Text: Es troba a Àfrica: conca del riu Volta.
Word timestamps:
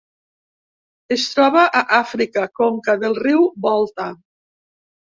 Es 1.17 1.25
troba 1.35 1.67
a 1.81 1.83
Àfrica: 1.99 2.49
conca 2.63 2.99
del 3.05 3.21
riu 3.23 3.47
Volta. 3.69 4.13